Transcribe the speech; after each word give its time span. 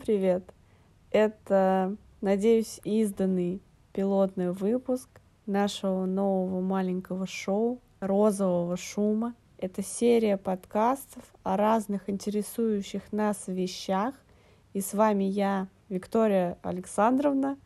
привет! 0.00 0.54
Это, 1.10 1.94
надеюсь, 2.22 2.80
изданный 2.84 3.60
пилотный 3.92 4.50
выпуск 4.50 5.08
нашего 5.44 6.06
нового 6.06 6.62
маленького 6.62 7.26
шоу 7.26 7.80
«Розового 8.00 8.78
шума». 8.78 9.34
Это 9.58 9.82
серия 9.82 10.38
подкастов 10.38 11.22
о 11.42 11.58
разных 11.58 12.08
интересующих 12.08 13.12
нас 13.12 13.44
вещах. 13.46 14.14
И 14.72 14.80
с 14.80 14.94
вами 14.94 15.24
я, 15.24 15.68
Виктория 15.90 16.56
Александровна, 16.62 17.58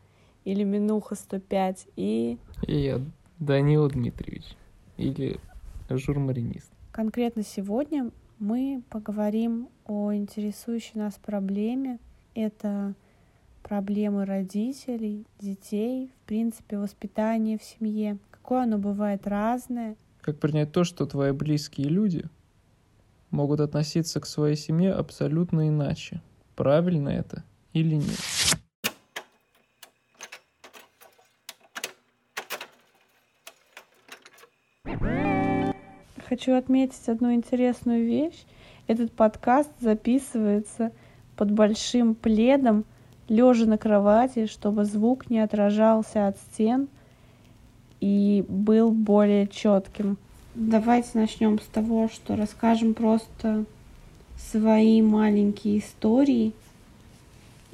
или 0.43 0.63
Минуха 0.63 1.15
105, 1.15 1.87
и... 1.95 2.37
И 2.67 2.77
я, 2.77 2.99
Данила 3.39 3.89
Дмитриевич, 3.89 4.57
или 4.97 5.39
журмаринист. 5.89 6.69
Конкретно 6.91 7.43
сегодня 7.43 8.11
мы 8.39 8.83
поговорим 8.89 9.69
о 9.85 10.13
интересующей 10.13 10.99
нас 10.99 11.13
проблеме. 11.15 11.99
Это 12.35 12.93
проблемы 13.63 14.25
родителей, 14.25 15.25
детей, 15.39 16.11
в 16.21 16.27
принципе, 16.27 16.77
воспитание 16.77 17.57
в 17.57 17.63
семье. 17.63 18.17
Какое 18.29 18.63
оно 18.63 18.77
бывает 18.77 19.25
разное. 19.25 19.95
Как 20.19 20.37
принять 20.37 20.73
то, 20.73 20.83
что 20.83 21.05
твои 21.05 21.31
близкие 21.31 21.87
люди 21.87 22.25
могут 23.31 23.61
относиться 23.61 24.19
к 24.19 24.25
своей 24.25 24.57
семье 24.57 24.91
абсолютно 24.91 25.69
иначе. 25.69 26.21
Правильно 26.57 27.07
это 27.07 27.45
или 27.71 27.95
нет? 27.95 28.19
Хочу 36.27 36.53
отметить 36.57 37.07
одну 37.07 37.33
интересную 37.33 38.05
вещь. 38.05 38.43
Этот 38.87 39.13
подкаст 39.13 39.71
записывается 39.79 40.91
под 41.35 41.51
большим 41.51 42.15
пледом, 42.15 42.85
лежа 43.27 43.65
на 43.65 43.77
кровати, 43.77 44.45
чтобы 44.47 44.85
звук 44.85 45.29
не 45.29 45.39
отражался 45.39 46.27
от 46.27 46.37
стен 46.37 46.87
и 47.99 48.45
был 48.47 48.91
более 48.91 49.47
четким. 49.47 50.17
Давайте 50.53 51.09
начнем 51.15 51.59
с 51.59 51.65
того, 51.65 52.07
что 52.07 52.35
расскажем 52.35 52.93
просто 52.93 53.65
свои 54.37 55.01
маленькие 55.01 55.79
истории. 55.79 56.53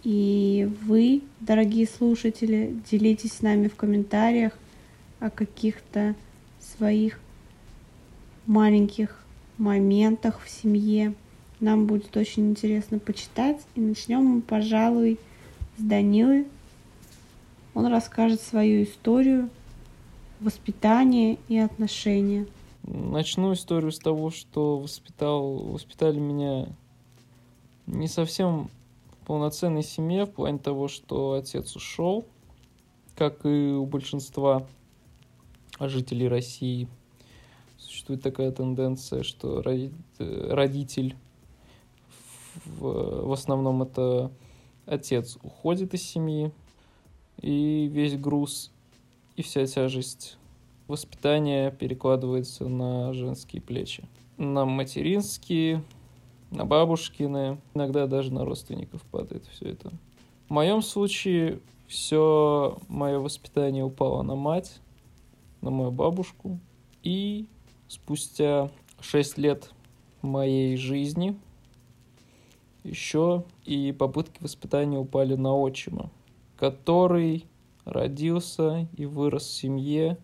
И 0.04 0.68
вы, 0.82 1.22
дорогие 1.40 1.86
слушатели, 1.86 2.76
делитесь 2.90 3.34
с 3.34 3.42
нами 3.42 3.68
в 3.68 3.76
комментариях 3.76 4.54
о 5.20 5.30
каких-то 5.30 6.16
своих 6.60 7.20
маленьких 8.48 9.24
моментах 9.58 10.42
в 10.44 10.50
семье. 10.50 11.14
Нам 11.62 11.86
будет 11.86 12.18
очень 12.18 12.50
интересно 12.50 13.00
почитать. 13.00 13.62
И 13.76 13.80
начнем 13.80 14.24
мы, 14.24 14.42
пожалуй, 14.42 15.18
с 15.78 15.82
Данилы. 15.82 16.46
Он 17.74 17.86
расскажет 17.86 18.42
свою 18.42 18.84
историю 18.84 19.50
воспитания 20.42 21.38
и 21.48 21.58
отношения. 21.58 22.46
Начну 22.84 23.54
историю 23.54 23.92
с 23.92 24.00
того, 24.00 24.32
что 24.32 24.78
воспитал, 24.78 25.60
воспитали 25.60 26.20
меня 26.20 26.68
не 27.88 28.10
совсем 28.10 28.70
в 29.12 29.28
полноценной 29.28 29.84
семье, 29.84 30.26
в 30.26 30.32
плане 30.32 30.58
того, 30.58 30.90
что 30.90 31.34
отец 31.34 31.76
ушел, 31.78 32.26
как 33.16 33.46
и 33.46 33.72
у 33.72 33.86
большинства 33.86 34.68
жителей 35.80 36.28
России– 36.28 36.90
существует 37.82 38.22
такая 38.22 38.52
тенденция, 38.52 39.24
что 39.24 39.62
родитель, 39.62 41.16
в, 42.66 43.28
в 43.28 43.32
основном 43.32 43.84
это 43.84 44.32
отец, 44.86 45.38
уходит 45.44 45.94
из 45.94 46.04
семьи, 46.04 46.52
и 47.42 47.88
весь 47.92 48.18
груз 48.18 48.72
и 49.36 49.42
вся 49.42 49.66
тяжесть 49.66 50.38
воспитания 50.88 51.72
перекладывается 51.72 52.68
на 52.68 53.14
женские 53.14 53.62
плечи. 53.62 54.04
На 54.38 54.66
материнские, 54.66 55.84
на 56.52 56.66
бабушкины, 56.66 57.60
иногда 57.74 58.08
даже 58.08 58.34
на 58.34 58.46
родственников 58.46 59.02
падает 59.04 59.46
все 59.48 59.70
это. 59.70 59.92
В 60.48 60.54
моем 60.54 60.82
случае 60.82 61.60
все 61.88 62.78
мое 62.88 63.20
воспитание 63.20 63.84
упало 63.84 64.22
на 64.22 64.36
мать, 64.36 64.80
на 65.62 65.70
мою 65.70 65.92
бабушку 65.92 66.60
и 67.04 67.48
спустя 67.88 68.70
6 69.00 69.38
лет 69.38 69.72
моей 70.22 70.76
жизни 70.78 71.38
еще 72.84 73.44
и 73.64 73.92
попытки 73.92 74.42
воспитания 74.42 74.98
упали 74.98 75.36
на 75.36 75.56
отчима, 75.56 76.12
который 76.58 77.46
родился 77.86 78.88
и 78.96 79.06
вырос 79.06 79.44
в 79.44 79.54
семье. 79.54 80.18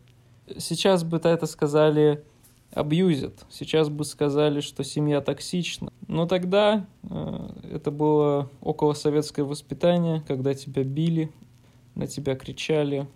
Сейчас 0.58 1.04
бы 1.04 1.18
это 1.18 1.46
сказали 1.46 2.24
абьюзят. 2.72 3.46
Сейчас 3.50 3.90
бы 3.90 4.06
сказали, 4.06 4.62
что 4.62 4.84
семья 4.84 5.22
токсична. 5.22 5.92
Но 6.08 6.26
тогда 6.26 6.86
э, 7.04 7.50
это 7.72 7.92
было 7.92 8.50
около 8.62 8.94
советское 8.94 9.44
воспитание, 9.44 10.22
когда 10.28 10.54
тебя 10.54 10.84
били, 10.84 11.32
на 11.96 12.08
тебя 12.08 12.36
кричали 12.36 13.08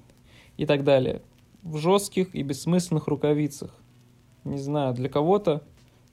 и 0.57 0.65
так 0.65 0.83
далее. 0.83 1.21
В 1.63 1.77
жестких 1.77 2.33
и 2.33 2.41
бессмысленных 2.43 3.07
рукавицах. 3.07 3.71
Не 4.43 4.57
знаю, 4.57 4.93
для 4.93 5.09
кого-то, 5.09 5.63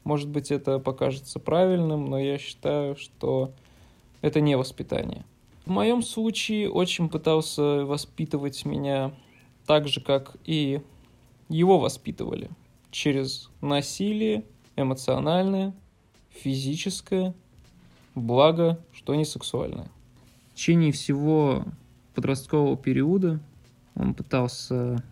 может 0.08 0.30
быть, 0.30 0.50
это 0.50 0.78
покажется 0.78 1.38
правильным, 1.38 2.06
но 2.06 2.19
я 2.19 2.38
считаю, 2.38 2.96
что 2.96 3.52
это 4.22 4.41
не 4.41 4.56
воспитание. 4.56 5.22
В 5.66 5.70
моем 5.70 6.02
случае 6.02 6.70
отчим 6.70 7.10
пытался 7.10 7.84
воспитывать 7.84 8.64
меня 8.64 9.12
так 9.66 9.86
же, 9.86 10.00
как 10.00 10.34
и 10.46 10.80
его 11.50 11.78
воспитывали. 11.78 12.48
Через 12.91 13.50
насилие, 13.60 14.44
эмоциональное, 14.76 15.74
физическое, 16.30 17.34
благо, 18.14 18.82
что 18.94 19.14
не 19.14 19.26
сексуальное. 19.26 19.90
В 20.52 20.54
течение 20.54 20.90
всего 20.90 21.64
подросткового 22.14 22.78
периода 22.78 23.40
он 23.94 24.14
пытался 24.14 25.04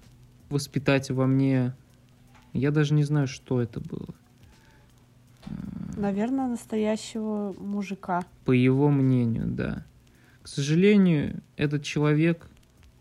воспитать 0.49 1.11
во 1.11 1.27
мне 1.27 1.75
я 2.55 2.71
даже 2.71 2.95
не 2.95 3.05
знаю, 3.05 3.27
что 3.28 3.61
это 3.61 3.78
было. 3.78 4.15
Наверное, 5.97 6.49
настоящего 6.49 7.55
мужика. 7.59 8.25
По 8.45 8.53
его 8.53 8.91
мнению, 8.91 9.47
да. 9.47 9.84
К 10.43 10.49
сожалению, 10.49 11.43
этот 11.57 11.83
человек 11.83 12.49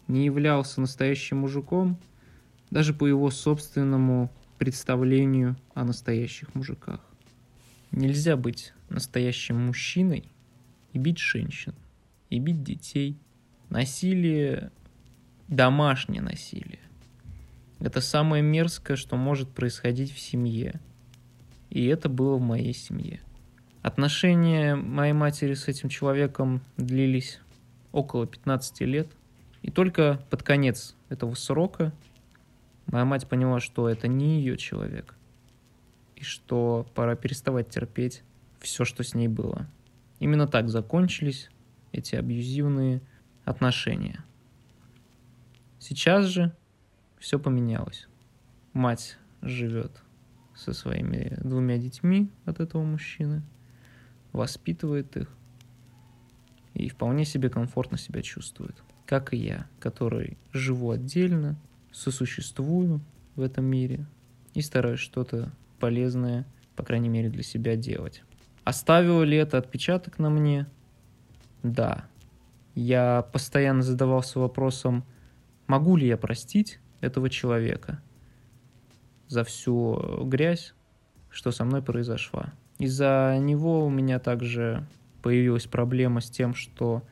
не 0.08 0.26
являлся 0.26 0.82
настоящим 0.82 1.40
мужиком, 1.40 1.98
даже 2.72 2.94
по 2.94 3.06
его 3.06 3.30
собственному 3.30 4.32
представлению 4.58 5.58
о 5.74 5.84
настоящих 5.84 6.56
мужиках. 6.56 7.02
Нельзя 7.92 8.38
быть 8.38 8.74
настоящим 8.90 9.68
мужчиной 9.68 10.32
и 10.94 10.98
бить 10.98 11.20
женщин, 11.20 11.76
и 12.30 12.40
бить 12.40 12.64
детей. 12.64 13.20
Насилие, 13.70 14.72
домашнее 15.48 16.22
насилие, 16.22 16.80
это 17.80 18.02
самое 18.02 18.42
мерзкое, 18.42 18.98
что 18.98 19.18
может 19.18 19.50
происходить 19.50 20.12
в 20.12 20.20
семье. 20.20 20.80
И 21.76 21.88
это 21.88 22.08
было 22.08 22.38
в 22.38 22.42
моей 22.42 22.74
семье. 22.74 23.20
Отношения 23.82 24.76
моей 24.76 25.12
матери 25.12 25.56
с 25.56 25.68
этим 25.68 25.90
человеком 25.90 26.62
длились 26.78 27.42
около 27.92 28.26
15 28.26 28.80
лет. 28.84 29.10
И 29.62 29.72
только 29.72 30.26
под 30.30 30.42
конец 30.42 30.96
этого 31.10 31.34
срока 31.34 31.92
моя 32.86 33.04
мать 33.04 33.28
поняла, 33.28 33.60
что 33.60 33.90
это 33.90 34.08
не 34.08 34.38
ее 34.38 34.56
человек. 34.56 35.16
И 36.16 36.24
что 36.24 36.88
пора 36.96 37.18
переставать 37.18 37.68
терпеть 37.68 38.24
все, 38.62 38.86
что 38.86 39.04
с 39.04 39.14
ней 39.14 39.28
было. 39.28 39.68
Именно 40.20 40.48
так 40.48 40.70
закончились 40.70 41.50
эти 41.92 42.16
абьюзивные 42.16 43.02
отношения. 43.44 44.24
Сейчас 45.80 46.28
же 46.28 46.56
все 47.20 47.38
поменялось. 47.38 48.08
Мать 48.72 49.18
живет 49.42 50.05
со 50.56 50.74
своими 50.74 51.38
двумя 51.44 51.78
детьми 51.78 52.30
от 52.46 52.60
этого 52.60 52.84
мужчины, 52.84 53.44
воспитывает 54.32 55.16
их 55.18 55.30
и 56.74 56.90
вполне 56.90 57.26
себе 57.26 57.50
комфортно 57.50 57.98
себя 57.98 58.22
чувствует. 58.22 58.76
Как 59.06 59.34
и 59.34 59.38
я, 59.38 59.68
который 59.80 60.38
живу 60.52 60.92
отдельно, 60.92 61.58
сосуществую 61.92 63.02
в 63.36 63.42
этом 63.42 63.66
мире 63.66 64.06
и 64.54 64.62
стараюсь 64.62 65.00
что-то 65.00 65.52
полезное, 65.80 66.46
по 66.76 66.84
крайней 66.84 67.10
мере, 67.10 67.30
для 67.30 67.44
себя 67.44 67.76
делать. 67.76 68.24
Оставило 68.64 69.24
ли 69.24 69.38
это 69.38 69.58
отпечаток 69.58 70.20
на 70.20 70.30
мне? 70.30 70.68
Да. 71.64 72.06
Я 72.74 73.22
постоянно 73.32 73.84
задавался 73.84 74.40
вопросом, 74.40 75.06
могу 75.68 75.96
ли 75.96 76.08
я 76.08 76.18
простить 76.18 76.80
этого 77.00 77.30
человека 77.30 78.02
за 79.28 79.44
всю 79.44 80.24
грязь, 80.26 80.74
что 81.30 81.52
со 81.52 81.66
мной 81.66 81.82
произошла. 81.82 82.54
Из-за 82.80 83.38
него 83.40 83.86
у 83.86 83.90
меня 83.90 84.20
также 84.20 84.86
появилась 85.22 85.66
проблема 85.66 86.22
с 86.22 86.30
тем, 86.30 86.54
что 86.54 87.04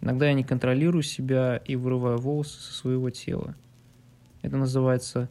иногда 0.00 0.26
я 0.26 0.34
не 0.34 0.44
контролирую 0.44 1.02
себя 1.02 1.56
и 1.56 1.76
вырываю 1.76 2.18
волосы 2.18 2.60
со 2.60 2.72
своего 2.72 3.10
тела. 3.10 3.54
Это 4.42 4.56
называется 4.56 5.28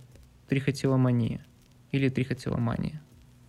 трихотиломания 0.48 1.46
или 1.92 2.10
трихотиломания. 2.10 3.02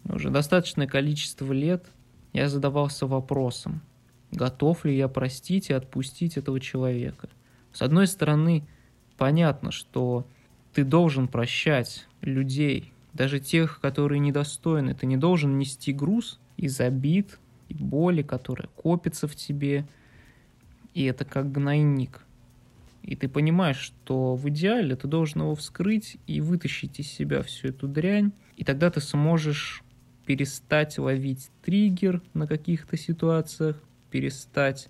Уже 0.04 0.30
достаточное 0.30 0.86
количество 0.86 1.52
лет 1.52 1.86
я 2.32 2.48
задавался 2.48 3.06
вопросом, 3.06 3.82
готов 4.30 4.84
ли 4.84 4.96
я 4.96 5.08
простить 5.08 5.70
и 5.70 5.74
отпустить 5.74 6.36
этого 6.36 6.58
человека. 6.60 7.28
С 7.72 7.82
одной 7.82 8.06
стороны, 8.06 8.66
понятно, 9.16 9.70
что 9.70 10.26
ты 10.72 10.84
должен 10.84 11.28
прощать 11.28 12.06
людей, 12.20 12.92
даже 13.12 13.40
тех, 13.40 13.80
которые 13.80 14.18
недостойны. 14.18 14.94
Ты 14.94 15.06
не 15.06 15.16
должен 15.16 15.58
нести 15.58 15.92
груз 15.92 16.40
из 16.56 16.80
обид 16.80 17.38
и 17.68 17.74
боли, 17.74 18.22
которая 18.22 18.68
копится 18.68 19.28
в 19.28 19.36
тебе. 19.36 19.86
И 20.94 21.04
это 21.04 21.24
как 21.24 21.52
гнойник. 21.52 22.24
И 23.02 23.16
ты 23.16 23.28
понимаешь, 23.28 23.78
что 23.78 24.36
в 24.36 24.48
идеале 24.48 24.94
ты 24.94 25.08
должен 25.08 25.42
его 25.42 25.54
вскрыть 25.54 26.18
и 26.26 26.40
вытащить 26.40 27.00
из 27.00 27.08
себя 27.08 27.42
всю 27.42 27.68
эту 27.68 27.88
дрянь. 27.88 28.32
И 28.56 28.64
тогда 28.64 28.90
ты 28.90 29.00
сможешь 29.00 29.82
перестать 30.24 30.98
ловить 30.98 31.50
триггер 31.64 32.22
на 32.32 32.46
каких-то 32.46 32.96
ситуациях, 32.96 33.76
перестать 34.10 34.88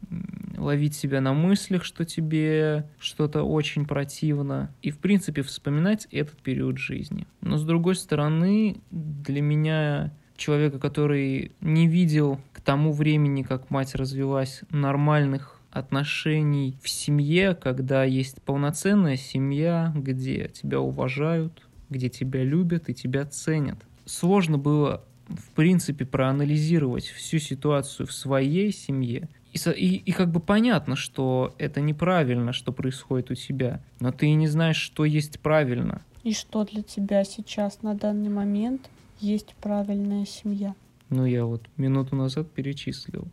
ловить 0.63 0.95
себя 0.95 1.21
на 1.21 1.33
мыслях, 1.33 1.85
что 1.85 2.05
тебе 2.05 2.89
что-то 2.99 3.43
очень 3.43 3.87
противно, 3.87 4.75
и, 4.83 4.91
в 4.91 4.99
принципе, 4.99 5.43
вспоминать 5.43 6.07
этот 6.11 6.39
период 6.39 6.79
жизни. 6.79 7.27
Но, 7.41 7.57
с 7.57 7.65
другой 7.65 7.97
стороны, 7.97 8.77
для 8.91 9.43
меня, 9.43 10.13
человека, 10.37 10.79
который 10.79 11.53
не 11.61 11.87
видел 11.87 12.41
к 12.53 12.61
тому 12.61 12.93
времени, 12.93 13.43
как 13.43 13.71
мать 13.71 13.95
развелась, 13.95 14.63
нормальных 14.71 15.61
отношений 15.71 16.77
в 16.83 16.89
семье, 16.89 17.55
когда 17.55 18.05
есть 18.05 18.43
полноценная 18.43 19.17
семья, 19.17 19.93
где 19.95 20.49
тебя 20.49 20.81
уважают, 20.81 21.67
где 21.89 22.09
тебя 22.09 22.45
любят 22.45 22.89
и 22.89 22.95
тебя 22.95 23.25
ценят. 23.25 23.79
Сложно 24.05 24.59
было 24.59 25.05
в 25.29 25.51
принципе, 25.53 26.05
проанализировать 26.05 27.07
всю 27.07 27.39
ситуацию 27.39 28.07
в 28.07 28.13
своей 28.13 28.73
семье, 28.73 29.29
и, 29.53 29.59
и, 29.71 29.97
и 29.97 30.13
как 30.13 30.31
бы 30.31 30.41
понятно, 30.41 30.97
что 30.97 31.55
это 31.59 31.81
неправильно, 31.81 32.53
что 32.53 32.73
происходит 32.73 33.31
у 33.31 33.35
тебя, 33.35 33.81
но 34.01 34.11
ты 34.11 34.27
и 34.27 34.35
не 34.35 34.49
знаешь, 34.49 34.77
что 34.77 35.05
есть 35.05 35.41
правильно. 35.41 36.03
И 36.25 36.33
что 36.33 36.65
для 36.65 36.83
тебя 36.83 37.25
сейчас 37.25 37.83
на 37.83 37.95
данный 37.95 38.31
момент 38.31 38.89
есть 39.21 39.55
правильная 39.61 40.25
семья? 40.25 40.75
Ну, 41.11 41.27
я 41.27 41.45
вот 41.45 41.63
минуту 41.77 42.17
назад 42.17 42.51
перечислил. 42.51 43.27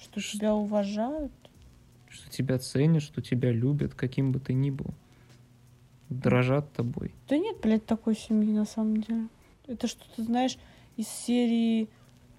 Что, 0.00 0.20
что 0.20 0.38
тебя 0.38 0.54
уважают? 0.54 1.32
Что 2.08 2.30
тебя 2.30 2.58
ценят, 2.58 3.02
что 3.02 3.20
тебя 3.20 3.50
любят, 3.50 3.94
каким 3.94 4.30
бы 4.30 4.38
ты 4.38 4.52
ни 4.52 4.70
был. 4.70 4.94
Дрожат 6.10 6.72
тобой. 6.72 7.12
Да 7.28 7.36
нет, 7.36 7.56
блядь, 7.60 7.86
такой 7.86 8.14
семьи 8.14 8.52
на 8.52 8.66
самом 8.66 8.98
деле. 8.98 9.28
Это 9.66 9.88
что-то, 9.88 10.22
знаешь, 10.22 10.58
из 10.96 11.08
серии 11.08 11.88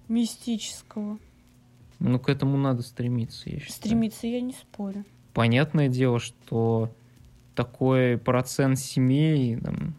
мистического. 0.08 1.18
Ну, 1.98 2.18
к 2.18 2.28
этому 2.28 2.56
надо 2.56 2.82
стремиться, 2.82 3.48
я 3.48 3.58
считаю. 3.58 3.72
Стремиться 3.72 4.26
я 4.26 4.40
не 4.40 4.52
спорю. 4.52 5.04
Понятное 5.32 5.88
дело, 5.88 6.18
что 6.18 6.90
такой 7.54 8.18
процент 8.18 8.78
семей, 8.78 9.56
там, 9.56 9.94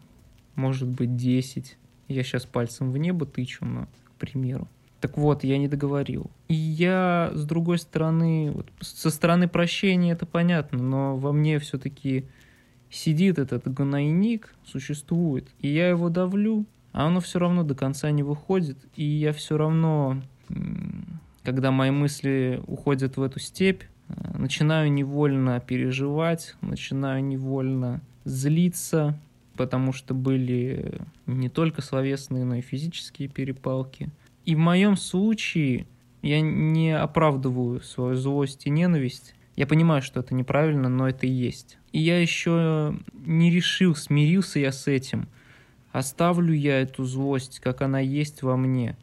может 0.54 0.88
быть, 0.88 1.16
10. 1.16 1.76
Я 2.08 2.22
сейчас 2.22 2.46
пальцем 2.46 2.92
в 2.92 2.96
небо 2.98 3.26
тычу, 3.26 3.64
но, 3.64 3.86
к 4.04 4.12
примеру. 4.18 4.68
Так 5.00 5.16
вот, 5.16 5.44
я 5.44 5.58
не 5.58 5.68
договорил. 5.68 6.30
И 6.48 6.54
я, 6.54 7.30
с 7.34 7.44
другой 7.44 7.78
стороны, 7.78 8.50
вот, 8.52 8.66
со 8.80 9.10
стороны 9.10 9.46
прощения 9.46 10.12
это 10.12 10.26
понятно, 10.26 10.82
но 10.82 11.16
во 11.16 11.32
мне 11.32 11.58
все-таки 11.60 12.26
сидит 12.90 13.38
этот 13.38 13.72
гнойник, 13.72 14.54
существует, 14.64 15.48
и 15.60 15.68
я 15.68 15.90
его 15.90 16.08
давлю, 16.08 16.64
а 16.92 17.06
оно 17.06 17.20
все 17.20 17.38
равно 17.38 17.62
до 17.62 17.74
конца 17.74 18.10
не 18.10 18.22
выходит, 18.22 18.78
и 18.96 19.04
я 19.04 19.32
все 19.32 19.56
равно, 19.56 20.20
когда 21.48 21.70
мои 21.70 21.90
мысли 21.90 22.62
уходят 22.66 23.16
в 23.16 23.22
эту 23.22 23.40
степь, 23.40 23.84
э, 24.10 24.12
начинаю 24.36 24.92
невольно 24.92 25.60
переживать, 25.60 26.54
начинаю 26.60 27.24
невольно 27.24 28.02
злиться, 28.24 29.18
потому 29.56 29.94
что 29.94 30.12
были 30.12 31.00
не 31.24 31.48
только 31.48 31.80
словесные, 31.80 32.44
но 32.44 32.56
и 32.56 32.60
физические 32.60 33.30
перепалки. 33.30 34.10
И 34.44 34.54
в 34.54 34.58
моем 34.58 34.94
случае 34.98 35.86
я 36.20 36.42
не 36.42 36.94
оправдываю 36.94 37.80
свою 37.80 38.16
злость 38.16 38.66
и 38.66 38.70
ненависть. 38.70 39.34
Я 39.56 39.66
понимаю, 39.66 40.02
что 40.02 40.20
это 40.20 40.34
неправильно, 40.34 40.90
но 40.90 41.08
это 41.08 41.26
и 41.26 41.30
есть. 41.30 41.78
И 41.92 41.98
я 41.98 42.20
еще 42.20 42.94
не 43.24 43.50
решил, 43.50 43.94
смирился 43.94 44.58
я 44.58 44.70
с 44.70 44.86
этим– 44.86 45.28
Оставлю 45.92 46.52
я 46.52 46.82
эту 46.82 47.04
злость, 47.04 47.60
как 47.60 47.80
она 47.82 47.98
есть 47.98 48.42
во 48.42 48.56
мне, 48.56 48.96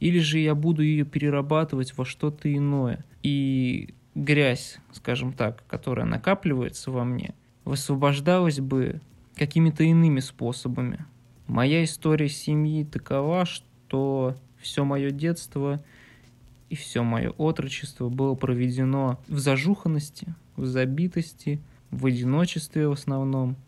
или 0.00 0.18
же 0.18 0.38
я 0.38 0.54
буду 0.54 0.82
ее 0.82 1.04
перерабатывать 1.04 1.96
во 1.96 2.04
что-то 2.04 2.52
иное. 2.52 3.04
И 3.22 3.94
грязь, 4.14 4.78
скажем 4.92 5.32
так, 5.32 5.62
которая 5.68 6.06
накапливается 6.06 6.90
во 6.90 7.04
мне, 7.04 7.34
высвобождалась 7.64 8.60
бы 8.60 9.00
какими-то 9.36 9.84
иными 9.84 10.20
способами. 10.20 11.04
Моя 11.46 11.84
история 11.84 12.28
семьи 12.28 12.84
такова, 12.84 13.44
что 13.44 14.36
все 14.58 14.84
мое 14.84 15.10
детство 15.10 15.82
и 16.68 16.76
все 16.76 17.02
мое 17.02 17.30
отрочество 17.30 18.08
было 18.08 18.34
проведено 18.34 19.20
в 19.28 19.38
зажуханности, 19.38 20.34
в 20.56 20.64
забитости, 20.66 21.60
в 21.90 22.06
одиночестве 22.06 22.88
в 22.88 22.92
основном– 22.92 23.56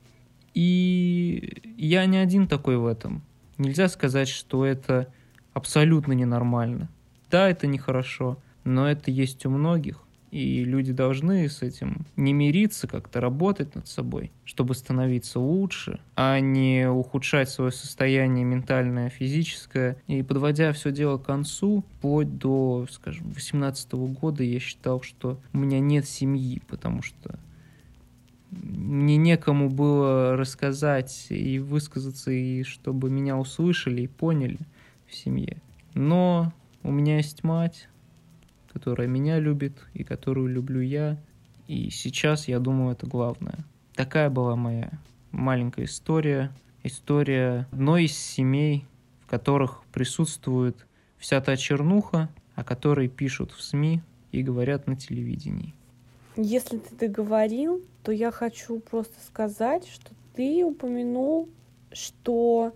и 0.54 1.62
я 1.76 2.06
не 2.06 2.18
один 2.18 2.46
такой 2.46 2.76
в 2.76 2.86
этом. 2.86 3.22
Нельзя 3.58 3.88
сказать, 3.88 4.28
что 4.28 4.64
это 4.64 5.12
абсолютно 5.52 6.12
ненормально. 6.12 6.88
Да, 7.30 7.48
это 7.48 7.66
нехорошо, 7.66 8.38
но 8.64 8.88
это 8.88 9.10
есть 9.10 9.46
у 9.46 9.50
многих. 9.50 10.02
И 10.32 10.64
люди 10.64 10.94
должны 10.94 11.46
с 11.46 11.60
этим 11.60 12.06
не 12.16 12.32
мириться, 12.32 12.86
как-то 12.86 13.20
работать 13.20 13.74
над 13.74 13.86
собой, 13.86 14.32
чтобы 14.46 14.74
становиться 14.74 15.38
лучше, 15.38 16.00
а 16.16 16.40
не 16.40 16.88
ухудшать 16.88 17.50
свое 17.50 17.70
состояние 17.70 18.42
ментальное, 18.42 19.10
физическое. 19.10 19.98
И 20.06 20.22
подводя 20.22 20.72
все 20.72 20.90
дело 20.90 21.18
к 21.18 21.26
концу, 21.26 21.84
вплоть 21.98 22.38
до, 22.38 22.86
скажем, 22.90 23.30
18 23.32 23.92
года 23.92 24.42
я 24.42 24.58
считал, 24.58 25.02
что 25.02 25.38
у 25.52 25.58
меня 25.58 25.80
нет 25.80 26.08
семьи, 26.08 26.62
потому 26.66 27.02
что 27.02 27.38
мне 28.50 29.18
некому 29.18 29.68
было 29.68 30.34
рассказать 30.34 31.26
и 31.28 31.58
высказаться, 31.58 32.30
и 32.30 32.62
чтобы 32.62 33.10
меня 33.10 33.36
услышали 33.36 34.02
и 34.02 34.06
поняли 34.06 34.60
в 35.12 35.16
семье. 35.16 35.58
Но 35.94 36.52
у 36.82 36.90
меня 36.90 37.16
есть 37.16 37.44
мать, 37.44 37.88
которая 38.72 39.06
меня 39.06 39.38
любит 39.38 39.86
и 39.94 40.04
которую 40.04 40.48
люблю 40.48 40.80
я. 40.80 41.18
И 41.68 41.90
сейчас, 41.90 42.48
я 42.48 42.58
думаю, 42.58 42.92
это 42.92 43.06
главное. 43.06 43.64
Такая 43.94 44.30
была 44.30 44.56
моя 44.56 44.90
маленькая 45.30 45.84
история. 45.84 46.50
История 46.82 47.68
одной 47.70 48.04
из 48.04 48.16
семей, 48.16 48.86
в 49.20 49.26
которых 49.26 49.84
присутствует 49.92 50.86
вся 51.18 51.40
та 51.40 51.56
чернуха, 51.56 52.28
о 52.56 52.64
которой 52.64 53.08
пишут 53.08 53.52
в 53.52 53.62
СМИ 53.62 54.02
и 54.32 54.42
говорят 54.42 54.86
на 54.86 54.96
телевидении. 54.96 55.74
Если 56.36 56.78
ты 56.78 56.96
договорил, 56.96 57.82
то 58.02 58.10
я 58.10 58.30
хочу 58.30 58.80
просто 58.80 59.14
сказать, 59.26 59.86
что 59.86 60.10
ты 60.34 60.64
упомянул, 60.64 61.48
что 61.92 62.74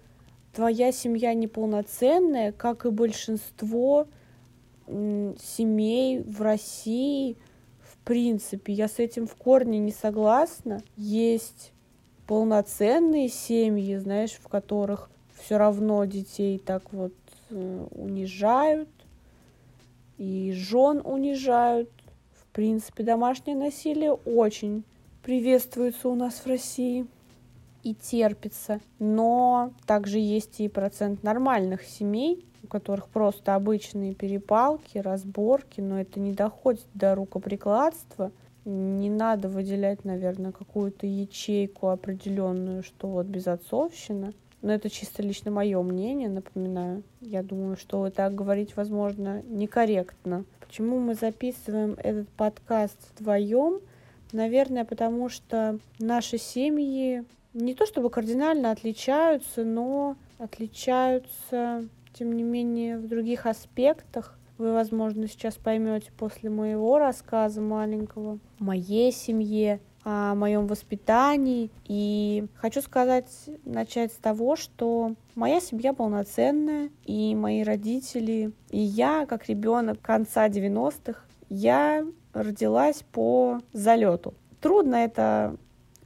твоя 0.56 0.90
семья 0.90 1.34
неполноценная, 1.34 2.50
как 2.50 2.84
и 2.84 2.90
большинство 2.90 4.08
семей 4.88 6.22
в 6.22 6.42
России. 6.42 7.36
В 7.80 7.96
принципе, 7.98 8.72
я 8.72 8.88
с 8.88 8.98
этим 8.98 9.28
в 9.28 9.36
корне 9.36 9.78
не 9.78 9.92
согласна. 9.92 10.82
Есть 10.96 11.72
полноценные 12.26 13.28
семьи, 13.28 13.96
знаешь, 13.96 14.32
в 14.32 14.48
которых 14.48 15.10
все 15.34 15.58
равно 15.58 16.04
детей 16.04 16.58
так 16.58 16.92
вот 16.92 17.14
э, 17.50 17.86
унижают, 17.90 18.88
и 20.18 20.52
жен 20.52 21.02
унижают, 21.04 21.90
принципе, 22.56 23.04
домашнее 23.04 23.54
насилие 23.54 24.12
очень 24.14 24.82
приветствуется 25.22 26.08
у 26.08 26.14
нас 26.14 26.36
в 26.36 26.46
России 26.46 27.06
и 27.86 27.94
терпится. 27.94 28.80
Но 28.98 29.72
также 29.86 30.18
есть 30.18 30.60
и 30.60 30.68
процент 30.68 31.22
нормальных 31.22 31.82
семей, 31.82 32.44
у 32.62 32.66
которых 32.66 33.08
просто 33.08 33.54
обычные 33.54 34.14
перепалки, 34.14 34.98
разборки, 34.98 35.80
но 35.80 36.00
это 36.00 36.20
не 36.20 36.32
доходит 36.32 36.86
до 36.94 37.14
рукоприкладства. 37.14 38.32
Не 38.64 39.10
надо 39.10 39.48
выделять, 39.48 40.04
наверное, 40.04 40.52
какую-то 40.52 41.06
ячейку 41.06 41.88
определенную, 41.88 42.82
что 42.82 43.06
вот 43.08 43.26
безотцовщина. 43.26 44.32
Но 44.62 44.72
это 44.72 44.90
чисто 44.90 45.22
лично 45.22 45.52
мое 45.52 45.80
мнение, 45.82 46.28
напоминаю. 46.28 47.04
Я 47.20 47.44
думаю, 47.44 47.76
что 47.76 48.10
так 48.10 48.34
говорить, 48.34 48.76
возможно, 48.76 49.42
некорректно 49.42 50.44
Почему 50.66 50.98
мы 50.98 51.14
записываем 51.14 51.96
этот 52.02 52.28
подкаст 52.30 52.98
вдвоем? 53.12 53.80
Наверное, 54.32 54.84
потому 54.84 55.28
что 55.28 55.78
наши 55.98 56.38
семьи 56.38 57.24
не 57.56 57.74
то 57.74 57.86
чтобы 57.86 58.10
кардинально 58.10 58.70
отличаются, 58.70 59.64
но 59.64 60.16
отличаются, 60.38 61.88
тем 62.12 62.32
не 62.32 62.42
менее, 62.42 62.98
в 62.98 63.08
других 63.08 63.46
аспектах. 63.46 64.38
Вы, 64.58 64.72
возможно, 64.72 65.26
сейчас 65.26 65.54
поймете 65.54 66.12
после 66.16 66.50
моего 66.50 66.98
рассказа 66.98 67.60
маленького 67.60 68.38
о 68.60 68.64
моей 68.64 69.10
семье, 69.10 69.80
о 70.04 70.34
моем 70.34 70.66
воспитании. 70.66 71.70
И 71.86 72.44
хочу 72.54 72.82
сказать, 72.82 73.26
начать 73.64 74.12
с 74.12 74.16
того, 74.16 74.56
что 74.56 75.14
моя 75.34 75.60
семья 75.60 75.92
полноценная, 75.92 76.90
и 77.04 77.34
мои 77.34 77.62
родители, 77.62 78.52
и 78.70 78.78
я, 78.78 79.26
как 79.26 79.48
ребенок 79.48 80.00
конца 80.00 80.48
90-х, 80.48 81.22
я 81.48 82.06
родилась 82.32 83.02
по 83.12 83.60
залету. 83.72 84.34
Трудно 84.60 84.96
это 84.96 85.56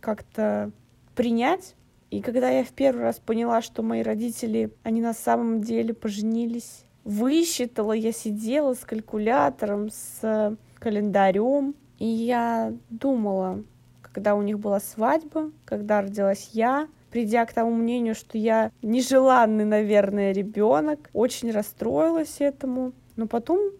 как-то 0.01 0.73
принять. 1.21 1.75
И 2.11 2.23
когда 2.23 2.49
я 2.49 2.65
в 2.65 2.71
первый 2.71 3.03
раз 3.03 3.19
поняла, 3.19 3.61
что 3.61 3.83
мои 3.83 4.03
родители, 4.03 4.71
они 4.85 5.03
на 5.03 5.13
самом 5.13 5.61
деле 5.61 5.93
поженились, 5.93 6.87
высчитала, 7.05 7.93
я 7.93 8.11
сидела 8.11 8.73
с 8.73 8.79
калькулятором, 8.79 9.91
с 9.91 10.57
календарем, 10.79 11.75
и 11.99 12.07
я 12.07 12.73
думала, 12.89 13.63
когда 14.01 14.35
у 14.35 14.41
них 14.41 14.59
была 14.59 14.81
свадьба, 14.81 15.51
когда 15.67 16.01
родилась 16.01 16.49
я, 16.55 16.89
придя 17.11 17.45
к 17.45 17.53
тому 17.53 17.75
мнению, 17.75 18.15
что 18.15 18.39
я 18.39 18.73
нежеланный, 18.81 19.67
наверное, 19.67 20.33
ребенок, 20.33 21.11
очень 21.13 21.51
расстроилась 21.51 22.37
этому. 22.41 22.93
Но 23.17 23.27
потом, 23.27 23.73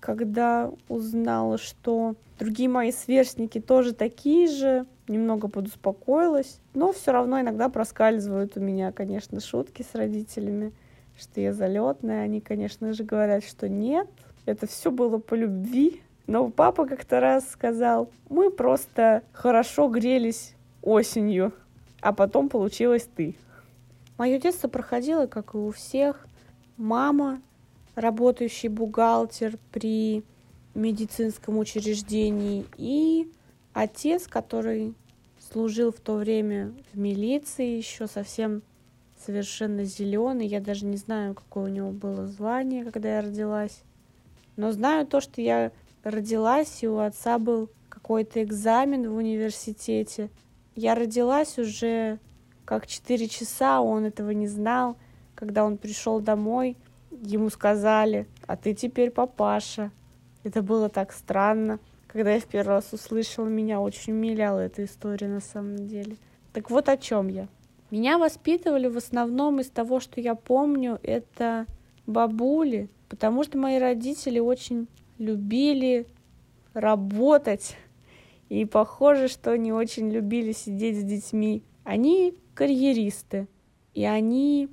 когда 0.00 0.70
узнала, 0.88 1.58
что 1.58 2.14
другие 2.38 2.70
мои 2.70 2.92
сверстники 2.92 3.60
тоже 3.60 3.92
такие 3.92 4.48
же, 4.48 4.86
немного 5.08 5.48
подуспокоилась. 5.48 6.60
Но 6.74 6.92
все 6.92 7.12
равно 7.12 7.40
иногда 7.40 7.68
проскальзывают 7.68 8.56
у 8.56 8.60
меня, 8.60 8.92
конечно, 8.92 9.40
шутки 9.40 9.82
с 9.82 9.94
родителями, 9.94 10.72
что 11.18 11.40
я 11.40 11.52
залетная. 11.52 12.22
Они, 12.22 12.40
конечно 12.40 12.92
же, 12.92 13.04
говорят, 13.04 13.44
что 13.44 13.68
нет, 13.68 14.08
это 14.46 14.66
все 14.66 14.90
было 14.90 15.18
по 15.18 15.34
любви. 15.34 16.02
Но 16.26 16.50
папа 16.50 16.86
как-то 16.86 17.20
раз 17.20 17.48
сказал, 17.50 18.10
мы 18.28 18.50
просто 18.50 19.22
хорошо 19.32 19.88
грелись 19.88 20.54
осенью, 20.82 21.52
а 22.00 22.12
потом 22.12 22.48
получилось 22.48 23.08
ты. 23.16 23.36
Мое 24.18 24.38
детство 24.38 24.68
проходило, 24.68 25.26
как 25.26 25.54
и 25.54 25.58
у 25.58 25.70
всех. 25.72 26.26
Мама, 26.76 27.40
работающий 27.94 28.68
бухгалтер 28.68 29.58
при 29.72 30.22
медицинском 30.74 31.58
учреждении, 31.58 32.64
и 32.76 33.30
отец, 33.72 34.26
который 34.26 34.94
служил 35.38 35.92
в 35.92 36.00
то 36.00 36.14
время 36.14 36.72
в 36.92 36.98
милиции, 36.98 37.76
еще 37.76 38.06
совсем 38.06 38.62
совершенно 39.24 39.84
зеленый. 39.84 40.46
Я 40.46 40.60
даже 40.60 40.84
не 40.84 40.96
знаю, 40.96 41.34
какое 41.34 41.64
у 41.64 41.74
него 41.74 41.90
было 41.90 42.26
звание, 42.26 42.84
когда 42.84 43.16
я 43.16 43.22
родилась. 43.22 43.82
Но 44.56 44.72
знаю 44.72 45.06
то, 45.06 45.20
что 45.20 45.40
я 45.40 45.72
родилась, 46.02 46.82
и 46.82 46.88
у 46.88 46.98
отца 46.98 47.38
был 47.38 47.70
какой-то 47.88 48.42
экзамен 48.42 49.08
в 49.08 49.16
университете. 49.16 50.30
Я 50.74 50.94
родилась 50.94 51.58
уже 51.58 52.18
как 52.64 52.86
4 52.86 53.28
часа, 53.28 53.80
он 53.80 54.04
этого 54.04 54.30
не 54.30 54.48
знал. 54.48 54.96
Когда 55.34 55.64
он 55.64 55.76
пришел 55.76 56.20
домой, 56.20 56.76
ему 57.10 57.50
сказали, 57.50 58.26
а 58.46 58.56
ты 58.56 58.74
теперь 58.74 59.10
папаша. 59.10 59.90
Это 60.44 60.62
было 60.62 60.88
так 60.88 61.12
странно. 61.12 61.78
Когда 62.12 62.34
я 62.34 62.40
в 62.40 62.44
первый 62.44 62.74
раз 62.74 62.92
услышала, 62.92 63.46
меня 63.46 63.80
очень 63.80 64.12
умиляла 64.12 64.58
эта 64.58 64.84
история 64.84 65.28
на 65.28 65.40
самом 65.40 65.88
деле. 65.88 66.18
Так 66.52 66.70
вот 66.70 66.90
о 66.90 66.98
чем 66.98 67.28
я. 67.28 67.48
Меня 67.90 68.18
воспитывали 68.18 68.86
в 68.86 68.98
основном 68.98 69.60
из 69.60 69.70
того, 69.70 69.98
что 69.98 70.20
я 70.20 70.34
помню, 70.34 71.00
это 71.02 71.64
бабули, 72.06 72.90
потому 73.08 73.44
что 73.44 73.56
мои 73.56 73.78
родители 73.78 74.38
очень 74.40 74.88
любили 75.16 76.06
работать. 76.74 77.76
И 78.50 78.66
похоже, 78.66 79.28
что 79.28 79.52
они 79.52 79.72
очень 79.72 80.10
любили 80.10 80.52
сидеть 80.52 81.00
с 81.00 81.04
детьми. 81.04 81.62
Они 81.82 82.34
карьеристы, 82.52 83.48
и 83.94 84.04
они 84.04 84.68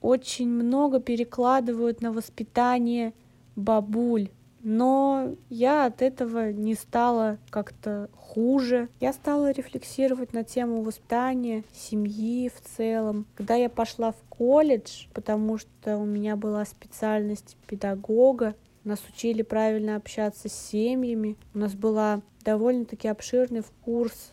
очень 0.00 0.48
много 0.48 1.00
перекладывают 1.00 2.00
на 2.00 2.12
воспитание 2.12 3.12
бабуль. 3.56 4.30
Но 4.62 5.36
я 5.48 5.86
от 5.86 6.02
этого 6.02 6.52
не 6.52 6.74
стала 6.74 7.38
как-то 7.50 8.10
хуже. 8.16 8.88
Я 9.00 9.12
стала 9.12 9.52
рефлексировать 9.52 10.32
на 10.32 10.44
тему 10.44 10.82
воспитания, 10.82 11.64
семьи 11.72 12.48
в 12.48 12.60
целом. 12.60 13.26
Когда 13.34 13.54
я 13.54 13.68
пошла 13.68 14.12
в 14.12 14.20
колледж, 14.28 15.06
потому 15.14 15.58
что 15.58 15.96
у 15.96 16.04
меня 16.04 16.36
была 16.36 16.64
специальность 16.64 17.56
педагога, 17.66 18.54
нас 18.84 19.00
учили 19.08 19.42
правильно 19.42 19.96
общаться 19.96 20.48
с 20.48 20.52
семьями. 20.52 21.36
У 21.54 21.58
нас 21.58 21.74
была 21.74 22.22
довольно-таки 22.44 23.06
обширный 23.08 23.62
курс 23.84 24.32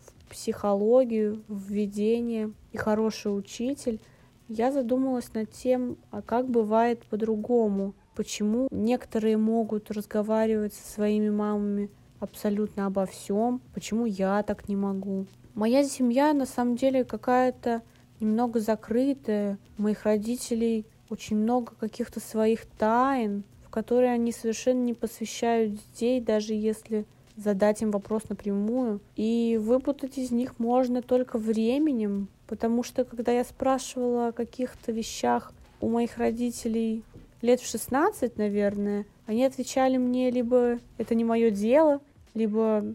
в 0.00 0.28
психологию, 0.28 1.42
введение 1.48 2.52
и 2.72 2.76
хороший 2.76 3.36
учитель. 3.36 4.00
Я 4.48 4.72
задумалась 4.72 5.32
над 5.34 5.52
тем, 5.52 5.98
а 6.10 6.20
как 6.20 6.48
бывает 6.48 7.04
по-другому 7.06 7.94
почему 8.14 8.68
некоторые 8.70 9.36
могут 9.36 9.90
разговаривать 9.90 10.74
со 10.74 10.92
своими 10.92 11.30
мамами 11.30 11.90
абсолютно 12.20 12.86
обо 12.86 13.06
всем, 13.06 13.60
почему 13.74 14.06
я 14.06 14.42
так 14.42 14.68
не 14.68 14.76
могу. 14.76 15.26
Моя 15.54 15.84
семья 15.84 16.32
на 16.32 16.46
самом 16.46 16.76
деле 16.76 17.04
какая-то 17.04 17.82
немного 18.20 18.60
закрытая. 18.60 19.58
У 19.78 19.82
моих 19.82 20.04
родителей 20.04 20.86
очень 21.10 21.36
много 21.36 21.72
каких-то 21.78 22.20
своих 22.20 22.64
тайн, 22.78 23.44
в 23.64 23.68
которые 23.68 24.12
они 24.12 24.32
совершенно 24.32 24.82
не 24.82 24.94
посвящают 24.94 25.72
детей, 25.72 26.20
даже 26.20 26.54
если 26.54 27.04
задать 27.36 27.82
им 27.82 27.90
вопрос 27.90 28.28
напрямую. 28.28 29.00
И 29.16 29.58
выпутать 29.60 30.18
из 30.18 30.30
них 30.30 30.58
можно 30.58 31.02
только 31.02 31.38
временем, 31.38 32.28
потому 32.46 32.82
что 32.82 33.04
когда 33.04 33.32
я 33.32 33.44
спрашивала 33.44 34.28
о 34.28 34.32
каких-то 34.32 34.92
вещах 34.92 35.52
у 35.80 35.88
моих 35.88 36.16
родителей 36.16 37.02
лет 37.42 37.60
в 37.60 37.68
16, 37.68 38.38
наверное, 38.38 39.04
они 39.26 39.44
отвечали 39.44 39.98
мне 39.98 40.30
либо 40.30 40.78
это 40.96 41.14
не 41.14 41.24
мое 41.24 41.50
дело, 41.50 42.00
либо 42.34 42.94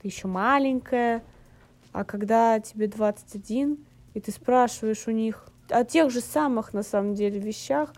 ты 0.00 0.08
еще 0.08 0.28
маленькая, 0.28 1.22
а 1.92 2.04
когда 2.04 2.60
тебе 2.60 2.86
21, 2.86 3.78
и 4.14 4.20
ты 4.20 4.30
спрашиваешь 4.30 5.06
у 5.06 5.10
них 5.10 5.48
о 5.68 5.84
тех 5.84 6.10
же 6.10 6.20
самых, 6.20 6.72
на 6.72 6.82
самом 6.82 7.14
деле, 7.14 7.38
вещах, 7.38 7.92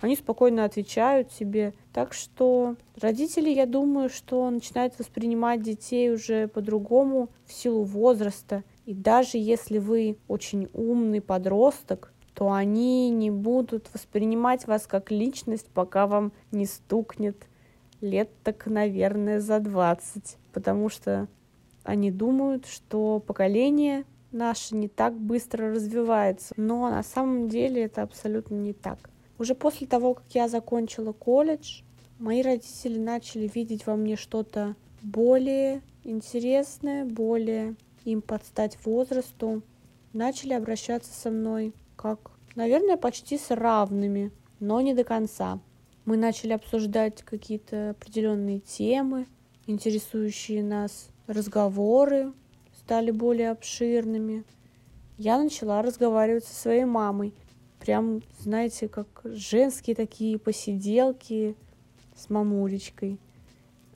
они 0.00 0.16
спокойно 0.16 0.64
отвечают 0.64 1.30
тебе. 1.30 1.72
Так 1.92 2.12
что 2.12 2.76
родители, 3.00 3.48
я 3.48 3.64
думаю, 3.64 4.10
что 4.10 4.50
начинают 4.50 4.98
воспринимать 4.98 5.62
детей 5.62 6.12
уже 6.12 6.48
по-другому 6.48 7.30
в 7.46 7.52
силу 7.52 7.84
возраста. 7.84 8.64
И 8.84 8.92
даже 8.92 9.38
если 9.38 9.78
вы 9.78 10.18
очень 10.28 10.68
умный 10.74 11.22
подросток, 11.22 12.12
то 12.34 12.52
они 12.52 13.10
не 13.10 13.30
будут 13.30 13.88
воспринимать 13.94 14.66
вас 14.66 14.86
как 14.86 15.10
личность, 15.10 15.68
пока 15.72 16.06
вам 16.06 16.32
не 16.50 16.66
стукнет 16.66 17.36
лет 18.00 18.28
так, 18.42 18.66
наверное, 18.66 19.40
за 19.40 19.60
20. 19.60 20.36
Потому 20.52 20.88
что 20.88 21.28
они 21.84 22.10
думают, 22.10 22.66
что 22.66 23.20
поколение 23.20 24.04
наше 24.32 24.74
не 24.74 24.88
так 24.88 25.14
быстро 25.14 25.70
развивается. 25.70 26.54
Но 26.56 26.90
на 26.90 27.02
самом 27.02 27.48
деле 27.48 27.84
это 27.84 28.02
абсолютно 28.02 28.56
не 28.56 28.72
так. 28.72 28.98
Уже 29.38 29.54
после 29.54 29.86
того, 29.86 30.14
как 30.14 30.24
я 30.30 30.48
закончила 30.48 31.12
колледж, 31.12 31.82
мои 32.18 32.42
родители 32.42 32.98
начали 32.98 33.50
видеть 33.52 33.86
во 33.86 33.96
мне 33.96 34.16
что-то 34.16 34.74
более 35.02 35.82
интересное, 36.02 37.04
более 37.04 37.76
им 38.04 38.22
подстать 38.22 38.78
возрасту, 38.84 39.62
начали 40.12 40.52
обращаться 40.52 41.12
со 41.12 41.30
мной 41.30 41.72
как, 41.96 42.30
наверное, 42.54 42.96
почти 42.96 43.38
с 43.38 43.50
равными, 43.54 44.32
но 44.60 44.80
не 44.80 44.94
до 44.94 45.04
конца. 45.04 45.60
Мы 46.04 46.16
начали 46.16 46.52
обсуждать 46.52 47.22
какие-то 47.22 47.90
определенные 47.90 48.60
темы, 48.60 49.26
интересующие 49.66 50.62
нас 50.62 51.08
разговоры 51.26 52.32
стали 52.84 53.10
более 53.10 53.50
обширными. 53.50 54.44
Я 55.16 55.38
начала 55.38 55.80
разговаривать 55.80 56.44
со 56.44 56.54
своей 56.54 56.84
мамой. 56.84 57.32
Прям, 57.80 58.22
знаете, 58.38 58.88
как 58.88 59.06
женские 59.24 59.96
такие 59.96 60.38
посиделки 60.38 61.56
с 62.14 62.28
мамулечкой. 62.28 63.18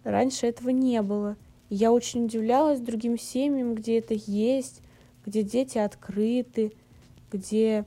Раньше 0.05 0.47
этого 0.47 0.71
не 0.71 1.03
было. 1.03 1.37
Я 1.69 1.93
очень 1.93 2.25
удивлялась 2.25 2.81
другим 2.81 3.19
семьям, 3.19 3.75
где 3.75 3.99
это 3.99 4.15
есть, 4.15 4.81
где 5.27 5.43
дети 5.43 5.77
открыты, 5.77 6.73
где 7.31 7.85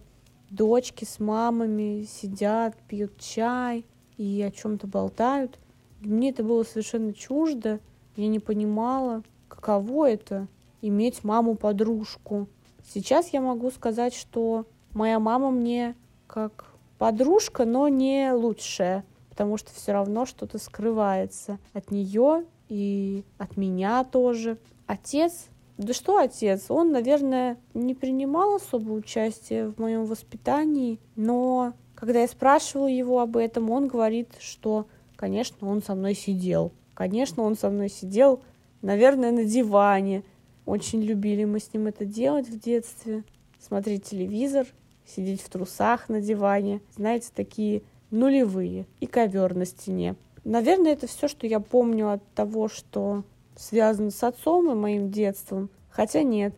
дочки 0.49 1.05
с 1.05 1.19
мамами 1.19 2.03
сидят, 2.03 2.75
пьют 2.87 3.19
чай 3.19 3.85
и 4.17 4.41
о 4.41 4.51
чем-то 4.51 4.87
болтают. 4.87 5.59
Мне 6.01 6.29
это 6.29 6.43
было 6.43 6.63
совершенно 6.63 7.13
чуждо. 7.13 7.79
Я 8.15 8.27
не 8.27 8.39
понимала, 8.39 9.23
каково 9.47 10.09
это 10.09 10.47
иметь 10.81 11.23
маму-подружку. 11.23 12.47
Сейчас 12.83 13.29
я 13.29 13.41
могу 13.41 13.71
сказать, 13.71 14.13
что 14.13 14.65
моя 14.93 15.19
мама 15.19 15.51
мне 15.51 15.95
как 16.27 16.73
подружка, 16.97 17.65
но 17.65 17.87
не 17.87 18.31
лучшая, 18.33 19.05
потому 19.29 19.57
что 19.57 19.71
все 19.73 19.93
равно 19.93 20.25
что-то 20.25 20.57
скрывается 20.57 21.59
от 21.73 21.91
нее 21.91 22.45
и 22.67 23.23
от 23.37 23.57
меня 23.57 24.03
тоже. 24.03 24.57
Отец, 24.87 25.47
да 25.81 25.93
что 25.93 26.17
отец, 26.17 26.65
он, 26.69 26.91
наверное, 26.91 27.57
не 27.73 27.95
принимал 27.95 28.55
особо 28.55 28.91
участие 28.91 29.69
в 29.69 29.79
моем 29.79 30.05
воспитании, 30.05 30.99
но 31.15 31.73
когда 31.95 32.21
я 32.21 32.27
спрашивала 32.27 32.87
его 32.87 33.19
об 33.19 33.37
этом, 33.37 33.69
он 33.69 33.87
говорит, 33.87 34.29
что, 34.39 34.87
конечно, 35.15 35.69
он 35.69 35.83
со 35.83 35.95
мной 35.95 36.15
сидел. 36.15 36.71
Конечно, 36.93 37.43
он 37.43 37.55
со 37.55 37.69
мной 37.69 37.89
сидел, 37.89 38.41
наверное, 38.81 39.31
на 39.31 39.43
диване. 39.43 40.23
Очень 40.65 41.01
любили 41.03 41.45
мы 41.45 41.59
с 41.59 41.73
ним 41.73 41.87
это 41.87 42.05
делать 42.05 42.47
в 42.47 42.59
детстве. 42.59 43.23
Смотреть 43.59 44.05
телевизор, 44.05 44.67
сидеть 45.05 45.41
в 45.41 45.49
трусах 45.49 46.09
на 46.09 46.21
диване. 46.21 46.81
Знаете, 46.95 47.29
такие 47.35 47.83
нулевые. 48.09 48.87
И 48.99 49.05
ковер 49.05 49.55
на 49.55 49.65
стене. 49.65 50.15
Наверное, 50.43 50.93
это 50.93 51.07
все, 51.07 51.27
что 51.27 51.45
я 51.45 51.59
помню 51.59 52.11
от 52.11 52.23
того, 52.33 52.67
что 52.67 53.23
связано 53.61 54.11
с 54.11 54.23
отцом 54.23 54.71
и 54.71 54.75
моим 54.75 55.11
детством. 55.11 55.69
Хотя 55.89 56.23
нет. 56.23 56.53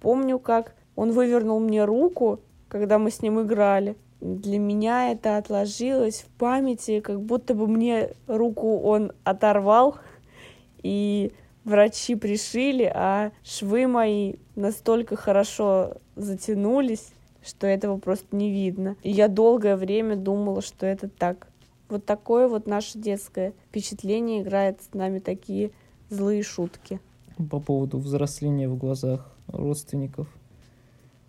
Помню, 0.00 0.38
как 0.38 0.74
он 0.96 1.12
вывернул 1.12 1.60
мне 1.60 1.84
руку, 1.84 2.40
когда 2.68 2.98
мы 2.98 3.10
с 3.10 3.22
ним 3.22 3.40
играли. 3.40 3.96
Для 4.20 4.58
меня 4.58 5.12
это 5.12 5.36
отложилось 5.36 6.22
в 6.22 6.38
памяти, 6.38 7.00
как 7.00 7.20
будто 7.20 7.54
бы 7.54 7.68
мне 7.68 8.10
руку 8.26 8.80
он 8.80 9.12
оторвал, 9.22 9.96
и 10.82 11.32
врачи 11.64 12.16
пришили, 12.16 12.90
а 12.92 13.30
швы 13.44 13.86
мои 13.86 14.34
настолько 14.56 15.14
хорошо 15.14 15.98
затянулись, 16.16 17.12
что 17.44 17.68
этого 17.68 17.98
просто 17.98 18.34
не 18.34 18.50
видно. 18.50 18.96
И 19.04 19.10
я 19.10 19.28
долгое 19.28 19.76
время 19.76 20.16
думала, 20.16 20.62
что 20.62 20.84
это 20.84 21.08
так. 21.08 21.46
Вот 21.88 22.04
такое 22.04 22.48
вот 22.48 22.66
наше 22.66 22.98
детское 22.98 23.54
впечатление 23.68 24.42
играет 24.42 24.82
с 24.82 24.92
нами 24.94 25.20
такие 25.20 25.70
злые 26.10 26.42
шутки. 26.42 27.00
По 27.50 27.60
поводу 27.60 27.98
взросления 27.98 28.68
в 28.68 28.76
глазах 28.76 29.34
родственников 29.46 30.28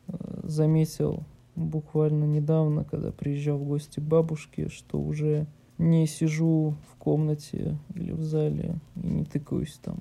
э, 0.07 0.13
заметил 0.43 1.23
буквально 1.55 2.23
недавно, 2.23 2.83
когда 2.83 3.11
приезжал 3.11 3.57
в 3.57 3.65
гости 3.65 3.99
к 3.99 4.03
бабушке, 4.03 4.69
что 4.69 4.99
уже 4.99 5.45
не 5.77 6.07
сижу 6.07 6.75
в 6.91 6.95
комнате 6.97 7.77
или 7.95 8.11
в 8.11 8.23
зале 8.23 8.75
и 9.01 9.07
не 9.07 9.25
тыкаюсь 9.25 9.79
там 9.81 9.97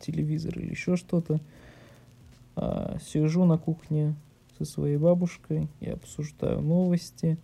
телевизор 0.00 0.58
или 0.58 0.70
еще 0.70 0.96
что-то, 0.96 1.40
а 2.56 2.98
сижу 3.00 3.44
на 3.44 3.58
кухне 3.58 4.14
со 4.58 4.64
своей 4.64 4.96
бабушкой 4.96 5.68
и 5.80 5.88
обсуждаю 5.88 6.60
новости. 6.60 7.38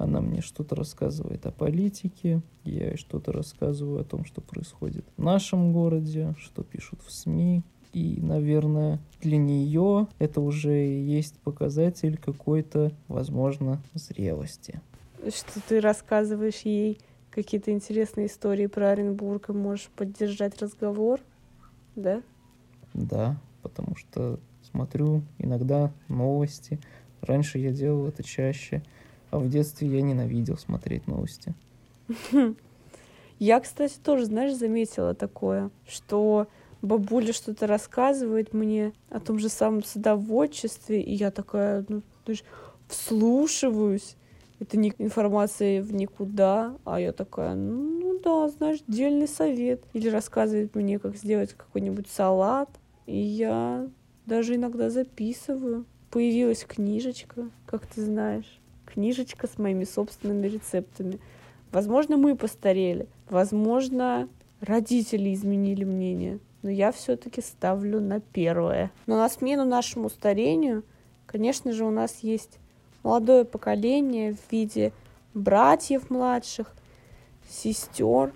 Она 0.00 0.22
мне 0.22 0.40
что-то 0.40 0.76
рассказывает 0.76 1.44
о 1.44 1.52
политике, 1.52 2.40
я 2.64 2.88
ей 2.88 2.96
что-то 2.96 3.32
рассказываю 3.32 4.00
о 4.00 4.04
том, 4.04 4.24
что 4.24 4.40
происходит 4.40 5.04
в 5.18 5.22
нашем 5.22 5.74
городе, 5.74 6.34
что 6.38 6.62
пишут 6.62 7.02
в 7.02 7.12
СМИ, 7.12 7.62
и, 7.92 8.18
наверное, 8.22 8.98
для 9.20 9.36
нее 9.36 10.08
это 10.18 10.40
уже 10.40 10.72
есть 10.72 11.38
показатель 11.40 12.16
какой-то, 12.16 12.92
возможно, 13.08 13.82
зрелости. 13.92 14.80
Что 15.18 15.60
ты 15.68 15.82
рассказываешь 15.82 16.62
ей 16.62 16.98
какие-то 17.30 17.70
интересные 17.70 18.28
истории 18.28 18.68
про 18.68 18.92
Оренбург 18.92 19.50
и 19.50 19.52
можешь 19.52 19.90
поддержать 19.94 20.62
разговор, 20.62 21.20
да? 21.94 22.22
Да, 22.94 23.38
потому 23.60 23.96
что 23.96 24.40
смотрю 24.62 25.20
иногда 25.36 25.92
новости. 26.08 26.80
Раньше 27.20 27.58
я 27.58 27.70
делал 27.70 28.06
это 28.06 28.22
чаще, 28.22 28.82
а 29.30 29.38
в 29.38 29.48
детстве 29.48 29.88
я 29.88 30.02
ненавидел 30.02 30.56
смотреть 30.56 31.06
новости. 31.06 31.54
Я, 33.38 33.60
кстати, 33.60 33.94
тоже, 34.02 34.26
знаешь, 34.26 34.54
заметила 34.54 35.14
такое, 35.14 35.70
что 35.88 36.46
бабуля 36.82 37.32
что-то 37.32 37.66
рассказывает 37.66 38.52
мне 38.52 38.92
о 39.08 39.18
том 39.18 39.38
же 39.38 39.48
самом 39.48 39.82
садоводчестве, 39.82 41.00
и 41.00 41.14
я 41.14 41.30
такая, 41.30 41.84
ну, 41.88 42.02
знаешь, 42.24 42.44
вслушиваюсь. 42.88 44.16
Это 44.58 44.76
не 44.76 44.92
информация 44.98 45.82
в 45.82 45.94
никуда, 45.94 46.76
а 46.84 47.00
я 47.00 47.12
такая, 47.12 47.54
ну 47.54 48.18
да, 48.22 48.48
знаешь, 48.50 48.80
дельный 48.86 49.28
совет. 49.28 49.82
Или 49.94 50.08
рассказывает 50.10 50.74
мне, 50.74 50.98
как 50.98 51.16
сделать 51.16 51.54
какой-нибудь 51.54 52.08
салат. 52.08 52.68
И 53.06 53.16
я 53.16 53.88
даже 54.26 54.56
иногда 54.56 54.90
записываю. 54.90 55.86
Появилась 56.10 56.64
книжечка, 56.64 57.48
как 57.64 57.86
ты 57.86 58.04
знаешь. 58.04 58.60
Книжечка 58.92 59.46
с 59.46 59.58
моими 59.58 59.84
собственными 59.84 60.46
рецептами. 60.46 61.18
Возможно, 61.72 62.16
мы 62.16 62.36
постарели. 62.36 63.06
Возможно, 63.28 64.28
родители 64.60 65.32
изменили 65.32 65.84
мнение 65.84 66.40
но 66.62 66.70
я 66.70 66.92
все-таки 66.92 67.40
ставлю 67.40 68.00
на 68.00 68.20
первое. 68.20 68.90
Но 69.06 69.16
на 69.16 69.28
смену 69.28 69.64
нашему 69.64 70.10
старению, 70.10 70.84
конечно 71.26 71.72
же, 71.72 71.84
у 71.84 71.90
нас 71.90 72.18
есть 72.22 72.58
молодое 73.02 73.44
поколение 73.44 74.34
в 74.34 74.52
виде 74.52 74.92
братьев 75.32 76.10
младших, 76.10 76.74
сестер. 77.48 78.32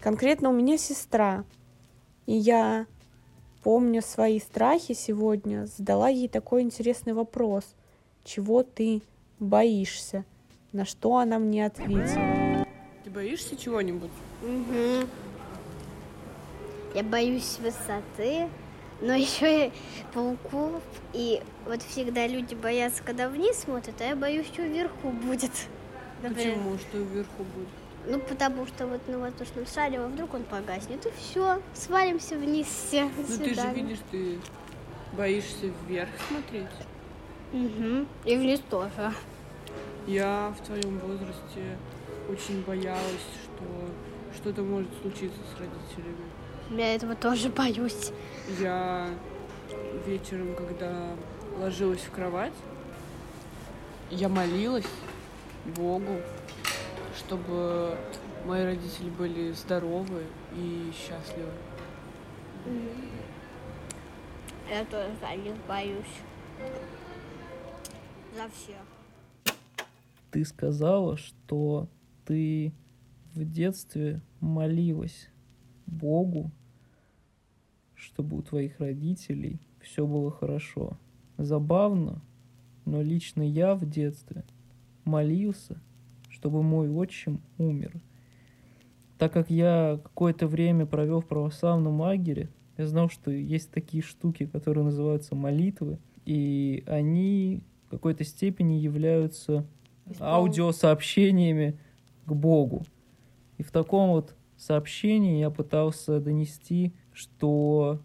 Конкретно 0.00 0.50
у 0.50 0.52
меня 0.52 0.78
сестра. 0.78 1.44
И 2.26 2.32
я, 2.32 2.86
помню 3.62 4.02
свои 4.02 4.40
страхи 4.40 4.94
сегодня, 4.94 5.66
задала 5.66 6.08
ей 6.08 6.28
такой 6.28 6.62
интересный 6.62 7.12
вопрос. 7.12 7.64
Чего 8.24 8.62
ты 8.62 9.02
боишься? 9.40 10.24
На 10.72 10.84
что 10.84 11.16
она 11.16 11.38
мне 11.38 11.66
ответила. 11.66 12.66
Ты 13.04 13.10
боишься 13.10 13.56
чего-нибудь? 13.56 14.10
Угу. 14.42 15.08
Я 16.94 17.02
боюсь 17.02 17.58
высоты, 17.58 18.48
но 19.00 19.12
еще 19.14 19.66
и 19.66 19.72
пауков. 20.12 20.82
И 21.12 21.42
вот 21.66 21.82
всегда 21.82 22.26
люди 22.26 22.54
боятся, 22.54 23.02
когда 23.02 23.28
вниз 23.28 23.60
смотрят, 23.60 23.94
а 24.00 24.04
я 24.04 24.16
боюсь, 24.16 24.46
что 24.46 24.62
вверху 24.62 25.10
будет. 25.10 25.52
Например. 26.22 26.54
Почему? 26.54 26.78
Что 26.78 26.98
вверху 26.98 27.44
будет? 27.54 27.68
Ну, 28.06 28.18
потому 28.20 28.66
что 28.66 28.86
вот 28.86 29.06
на 29.08 29.18
воздушном 29.18 29.66
шаре, 29.66 29.98
а 29.98 30.06
вдруг 30.06 30.34
он 30.34 30.44
погаснет, 30.44 31.04
и 31.04 31.10
все, 31.18 31.60
свалимся 31.74 32.36
вниз 32.36 32.66
все. 32.66 33.04
Ну, 33.04 33.36
ты 33.36 33.54
же 33.54 33.70
видишь, 33.74 33.98
ты 34.10 34.38
боишься 35.16 35.70
вверх 35.86 36.08
смотреть. 36.28 36.66
Угу. 37.52 38.06
И 38.24 38.36
вниз 38.36 38.60
тоже. 38.70 39.12
Я 40.06 40.54
в 40.58 40.66
твоем 40.66 40.98
возрасте 40.98 41.76
очень 42.28 42.62
боялась, 42.62 43.26
что 43.44 43.64
что-то 44.34 44.62
может 44.62 44.90
случиться 45.00 45.40
с 45.54 45.60
родителями. 45.60 46.24
Я 46.70 46.94
этого 46.94 47.14
тоже 47.14 47.48
боюсь. 47.48 48.12
Я 48.60 49.08
вечером, 50.06 50.54
когда 50.54 51.10
ложилась 51.58 52.00
в 52.00 52.10
кровать, 52.10 52.52
я 54.10 54.28
молилась 54.28 54.86
Богу, 55.76 56.20
чтобы 57.16 57.96
мои 58.44 58.64
родители 58.64 59.10
были 59.10 59.52
здоровы 59.52 60.24
и 60.54 60.92
счастливы. 60.92 61.52
Я 64.70 64.84
тоже 64.84 65.10
за 65.20 65.34
них 65.36 65.54
боюсь. 65.66 66.04
За 68.38 68.48
всех. 68.48 69.56
Ты 70.30 70.44
сказала, 70.44 71.16
что 71.16 71.88
ты 72.24 72.72
в 73.34 73.44
детстве 73.44 74.22
молилась 74.40 75.28
Богу 75.86 76.52
чтобы 77.98 78.38
у 78.38 78.42
твоих 78.42 78.78
родителей 78.80 79.60
все 79.80 80.06
было 80.06 80.30
хорошо. 80.30 80.96
Забавно, 81.36 82.22
но 82.84 83.02
лично 83.02 83.42
я 83.42 83.74
в 83.74 83.88
детстве 83.88 84.44
молился, 85.04 85.80
чтобы 86.28 86.62
мой 86.62 86.88
отчим 86.90 87.40
умер. 87.58 88.00
Так 89.18 89.32
как 89.32 89.50
я 89.50 90.00
какое-то 90.02 90.46
время 90.46 90.86
провел 90.86 91.20
в 91.20 91.26
православном 91.26 92.00
лагере, 92.00 92.48
я 92.76 92.86
знал, 92.86 93.08
что 93.08 93.30
есть 93.30 93.70
такие 93.72 94.02
штуки, 94.02 94.46
которые 94.46 94.84
называются 94.84 95.34
молитвы, 95.34 95.98
и 96.24 96.84
они 96.86 97.62
в 97.88 97.90
какой-то 97.90 98.24
степени 98.24 98.74
являются 98.74 99.66
аудиосообщениями 100.20 101.78
к 102.26 102.32
Богу. 102.32 102.84
И 103.56 103.62
в 103.62 103.70
таком 103.70 104.10
вот 104.10 104.36
сообщении 104.56 105.40
я 105.40 105.50
пытался 105.50 106.20
донести 106.20 106.92
что 107.18 108.00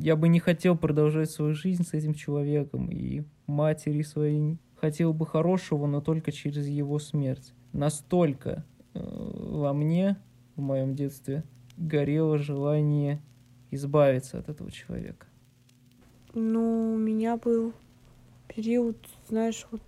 я 0.00 0.16
бы 0.16 0.26
не 0.26 0.40
хотел 0.40 0.76
продолжать 0.76 1.30
свою 1.30 1.54
жизнь 1.54 1.84
с 1.84 1.94
этим 1.94 2.14
человеком, 2.14 2.90
и 2.90 3.22
матери 3.46 4.02
своей 4.02 4.58
хотел 4.74 5.14
бы 5.14 5.24
хорошего, 5.24 5.86
но 5.86 6.00
только 6.00 6.32
через 6.32 6.66
его 6.66 6.98
смерть. 6.98 7.54
Настолько 7.72 8.64
э, 8.92 8.98
во 9.00 9.72
мне 9.72 10.16
в 10.56 10.62
моем 10.62 10.96
детстве 10.96 11.44
горело 11.76 12.38
желание 12.38 13.22
избавиться 13.70 14.40
от 14.40 14.48
этого 14.48 14.72
человека. 14.72 15.28
Ну, 16.32 16.94
у 16.94 16.98
меня 16.98 17.36
был 17.36 17.72
период, 18.48 18.96
знаешь, 19.28 19.66
вот 19.70 19.82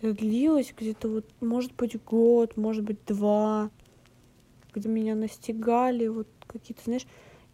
это 0.00 0.14
длилось 0.14 0.74
где-то 0.76 1.08
вот, 1.08 1.26
может 1.40 1.74
быть, 1.76 2.02
год, 2.02 2.56
может 2.56 2.84
быть, 2.84 3.04
два, 3.06 3.70
когда 4.72 4.88
меня 4.88 5.14
настигали 5.14 6.08
вот 6.08 6.28
какие-то, 6.46 6.82
знаешь, 6.84 7.06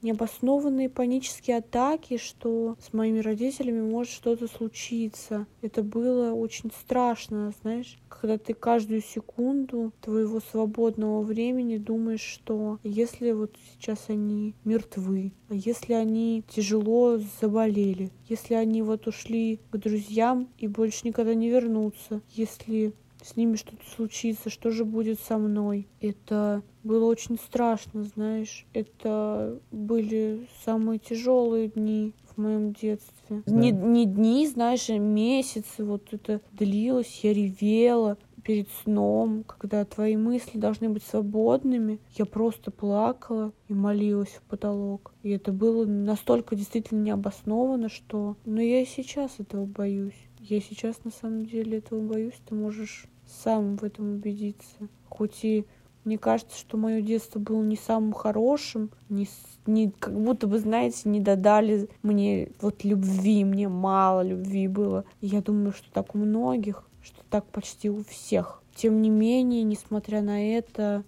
необоснованные 0.02 0.88
панические 0.88 1.58
атаки, 1.58 2.16
что 2.16 2.76
с 2.80 2.92
моими 2.92 3.20
родителями 3.20 3.80
может 3.80 4.12
что-то 4.12 4.46
случиться. 4.48 5.46
Это 5.62 5.82
было 5.82 6.32
очень 6.32 6.70
страшно, 6.70 7.52
знаешь, 7.62 7.98
когда 8.08 8.38
ты 8.38 8.54
каждую 8.54 9.00
секунду 9.00 9.92
твоего 10.00 10.40
свободного 10.40 11.22
времени 11.22 11.76
думаешь, 11.76 12.20
что 12.20 12.78
если 12.82 13.32
вот 13.32 13.56
сейчас 13.72 14.06
они 14.08 14.54
мертвы, 14.64 15.32
а 15.48 15.54
если 15.54 15.92
они 15.92 16.44
тяжело 16.48 17.18
заболели, 17.40 18.10
если 18.28 18.54
они 18.54 18.82
вот 18.82 19.06
ушли 19.06 19.60
к 19.70 19.76
друзьям 19.76 20.48
и 20.58 20.66
больше 20.66 21.06
никогда 21.06 21.34
не 21.34 21.48
вернутся, 21.48 22.22
если 22.30 22.92
с 23.28 23.36
ними 23.36 23.56
что-то 23.56 23.84
случится, 23.94 24.50
что 24.50 24.70
же 24.70 24.84
будет 24.84 25.20
со 25.20 25.38
мной. 25.38 25.86
Это 26.00 26.62
было 26.82 27.04
очень 27.04 27.36
страшно, 27.38 28.04
знаешь. 28.04 28.66
Это 28.72 29.60
были 29.70 30.48
самые 30.64 30.98
тяжелые 30.98 31.68
дни 31.68 32.14
в 32.34 32.40
моем 32.40 32.72
детстве. 32.72 33.42
Да. 33.46 33.52
Не, 33.52 33.70
не 33.70 34.06
дни, 34.06 34.46
знаешь, 34.46 34.88
а 34.88 34.98
месяцы. 34.98 35.84
Вот 35.84 36.08
это 36.12 36.40
длилось, 36.52 37.20
я 37.22 37.32
ревела 37.32 38.16
перед 38.42 38.68
сном, 38.82 39.44
когда 39.44 39.84
твои 39.84 40.16
мысли 40.16 40.58
должны 40.58 40.88
быть 40.88 41.02
свободными. 41.02 42.00
Я 42.16 42.24
просто 42.24 42.70
плакала 42.70 43.52
и 43.68 43.74
молилась 43.74 44.40
в 44.40 44.42
потолок. 44.42 45.12
И 45.22 45.28
это 45.30 45.52
было 45.52 45.84
настолько 45.84 46.56
действительно 46.56 47.02
необоснованно, 47.02 47.90
что... 47.90 48.36
Но 48.46 48.62
я 48.62 48.80
и 48.80 48.86
сейчас 48.86 49.34
этого 49.38 49.66
боюсь. 49.66 50.27
Я 50.48 50.62
сейчас 50.62 51.04
на 51.04 51.10
самом 51.10 51.44
деле 51.44 51.76
этого 51.76 52.00
боюсь, 52.00 52.40
ты 52.46 52.54
можешь 52.54 53.04
сам 53.26 53.76
в 53.76 53.84
этом 53.84 54.14
убедиться. 54.14 54.88
Хоть 55.10 55.44
и 55.44 55.66
мне 56.04 56.16
кажется, 56.16 56.58
что 56.58 56.78
мое 56.78 57.02
детство 57.02 57.38
было 57.38 57.62
не 57.62 57.76
самым 57.76 58.14
хорошим, 58.14 58.90
не, 59.10 59.28
не, 59.66 59.90
как 59.90 60.18
будто 60.18 60.46
бы, 60.46 60.58
знаете, 60.58 61.06
не 61.10 61.20
додали 61.20 61.90
мне 62.02 62.50
вот 62.62 62.82
любви, 62.82 63.44
мне 63.44 63.68
мало 63.68 64.22
любви 64.22 64.68
было. 64.68 65.04
Я 65.20 65.42
думаю, 65.42 65.72
что 65.72 65.92
так 65.92 66.14
у 66.14 66.18
многих, 66.18 66.88
что 67.02 67.18
так 67.28 67.44
почти 67.44 67.90
у 67.90 68.02
всех. 68.04 68.62
Тем 68.74 69.02
не 69.02 69.10
менее, 69.10 69.64
несмотря 69.64 70.22
на 70.22 70.56
это, 70.56 71.04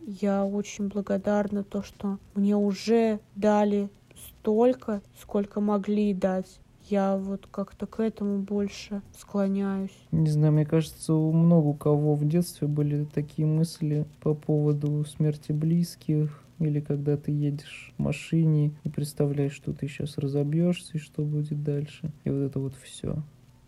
я 0.00 0.44
очень 0.44 0.88
благодарна 0.88 1.62
то, 1.62 1.84
что 1.84 2.18
мне 2.34 2.56
уже 2.56 3.20
дали 3.36 3.88
столько, 4.16 5.00
сколько 5.20 5.60
могли 5.60 6.12
дать 6.12 6.58
я 6.90 7.16
вот 7.16 7.46
как-то 7.50 7.86
к 7.86 8.00
этому 8.00 8.38
больше 8.38 9.02
склоняюсь. 9.16 9.96
Не 10.12 10.30
знаю, 10.30 10.52
мне 10.52 10.66
кажется, 10.66 11.14
у 11.14 11.32
много 11.32 11.68
у 11.68 11.74
кого 11.74 12.14
в 12.14 12.26
детстве 12.26 12.68
были 12.68 13.04
такие 13.04 13.46
мысли 13.46 14.06
по 14.20 14.34
поводу 14.34 15.04
смерти 15.04 15.52
близких, 15.52 16.42
или 16.58 16.80
когда 16.80 17.16
ты 17.16 17.32
едешь 17.32 17.92
в 17.96 18.02
машине 18.02 18.72
и 18.84 18.88
представляешь, 18.88 19.52
что 19.52 19.72
ты 19.72 19.88
сейчас 19.88 20.18
разобьешься 20.18 20.92
и 20.94 21.00
что 21.00 21.22
будет 21.22 21.62
дальше. 21.62 22.12
И 22.24 22.30
вот 22.30 22.38
это 22.38 22.60
вот 22.60 22.74
все. 22.76 23.22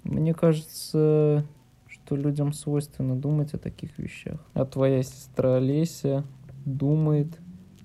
Мне 0.04 0.34
кажется, 0.34 1.44
что 1.88 2.16
людям 2.16 2.52
свойственно 2.52 3.16
думать 3.16 3.54
о 3.54 3.58
таких 3.58 3.98
вещах. 3.98 4.40
А 4.54 4.64
твоя 4.64 5.02
сестра 5.02 5.56
Олеся 5.56 6.24
думает 6.64 7.38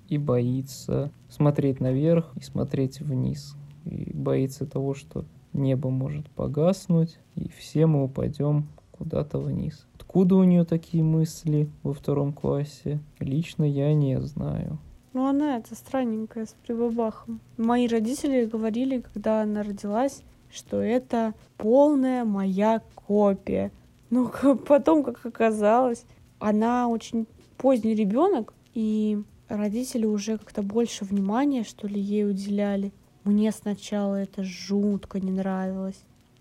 и 0.08 0.18
боится 0.18 1.10
смотреть 1.28 1.80
наверх 1.80 2.30
и 2.36 2.42
смотреть 2.42 3.00
вниз 3.00 3.56
и 3.84 4.12
боится 4.14 4.66
того, 4.66 4.94
что 4.94 5.24
небо 5.52 5.90
может 5.90 6.28
погаснуть, 6.30 7.18
и 7.34 7.48
все 7.48 7.86
мы 7.86 8.04
упадем 8.04 8.68
куда-то 8.92 9.38
вниз. 9.38 9.86
Откуда 9.94 10.36
у 10.36 10.44
нее 10.44 10.64
такие 10.64 11.02
мысли 11.02 11.68
во 11.82 11.92
втором 11.92 12.32
классе? 12.32 13.00
Лично 13.18 13.64
я 13.64 13.94
не 13.94 14.20
знаю. 14.20 14.78
Ну, 15.12 15.26
она 15.26 15.58
это 15.58 15.74
странненькая, 15.74 16.46
с 16.46 16.54
прибабахом. 16.66 17.40
Мои 17.58 17.86
родители 17.86 18.46
говорили, 18.46 19.00
когда 19.00 19.42
она 19.42 19.62
родилась, 19.62 20.22
что 20.50 20.80
это 20.80 21.34
полная 21.58 22.24
моя 22.24 22.82
копия. 22.94 23.72
Но 24.10 24.30
потом, 24.68 25.02
как 25.04 25.24
оказалось, 25.26 26.04
она 26.38 26.88
очень 26.88 27.26
поздний 27.56 27.94
ребенок, 27.94 28.54
и 28.74 29.22
родители 29.48 30.06
уже 30.06 30.38
как-то 30.38 30.62
больше 30.62 31.04
внимания, 31.04 31.62
что 31.62 31.86
ли, 31.86 32.00
ей 32.00 32.28
уделяли. 32.28 32.92
Мне 33.24 33.52
сначала 33.52 34.16
это 34.16 34.42
жутко 34.42 35.20
не 35.20 35.30
нравилось, 35.30 36.00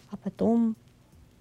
а 0.09 0.17
потом 0.17 0.75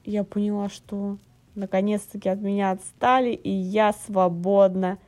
я 0.04 0.22
поняла, 0.22 0.68
что 0.68 1.16
наконец-таки 1.54 2.28
от 2.28 2.40
меня 2.40 2.72
отстали, 2.72 3.30
и 3.30 3.50
я 3.50 3.92
свободна. 3.92 4.98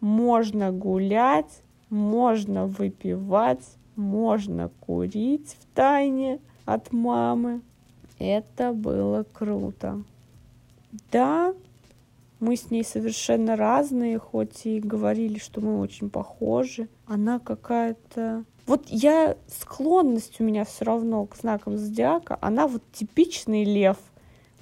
Можно 0.00 0.70
гулять, 0.70 1.62
можно 1.88 2.66
выпивать, 2.66 3.64
можно 3.96 4.70
курить 4.80 5.56
в 5.60 5.74
тайне 5.74 6.38
от 6.64 6.92
мамы. 6.92 7.60
Это 8.18 8.72
было 8.72 9.24
круто. 9.32 10.02
Да, 11.10 11.52
мы 12.38 12.56
с 12.56 12.70
ней 12.70 12.84
совершенно 12.84 13.56
разные, 13.56 14.18
хоть 14.18 14.66
и 14.66 14.80
говорили, 14.80 15.38
что 15.38 15.60
мы 15.60 15.80
очень 15.80 16.10
похожи. 16.10 16.88
Она 17.06 17.38
какая-то 17.38 18.44
вот 18.66 18.86
я, 18.88 19.36
склонность 19.48 20.40
у 20.40 20.44
меня 20.44 20.64
все 20.64 20.84
равно 20.84 21.26
к 21.26 21.36
знакам 21.36 21.76
зодиака, 21.76 22.38
она 22.40 22.66
вот 22.66 22.82
типичный 22.92 23.64
лев. 23.64 23.96